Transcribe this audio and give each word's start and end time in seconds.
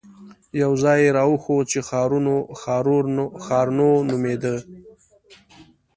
يو 0.61 0.71
ځاى 0.81 0.99
يې 1.05 1.09
راوښود 1.17 1.65
چې 1.71 1.79
ښارنو 3.45 3.89
نومېده. 4.09 4.55